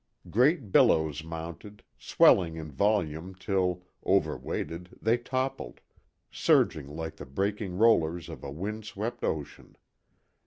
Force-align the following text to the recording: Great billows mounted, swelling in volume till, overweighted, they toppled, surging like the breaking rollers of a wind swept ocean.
Great 0.31 0.71
billows 0.71 1.23
mounted, 1.23 1.83
swelling 1.95 2.55
in 2.55 2.71
volume 2.71 3.35
till, 3.35 3.83
overweighted, 4.03 4.97
they 4.99 5.15
toppled, 5.15 5.79
surging 6.31 6.87
like 6.87 7.17
the 7.17 7.25
breaking 7.27 7.77
rollers 7.77 8.27
of 8.27 8.43
a 8.43 8.49
wind 8.49 8.83
swept 8.83 9.23
ocean. 9.23 9.77